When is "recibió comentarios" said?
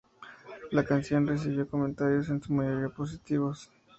1.27-2.27